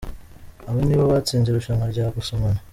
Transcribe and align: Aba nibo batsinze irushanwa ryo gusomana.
Aba 0.69 0.79
nibo 0.85 1.03
batsinze 1.11 1.47
irushanwa 1.49 1.85
ryo 1.91 2.03
gusomana. 2.17 2.59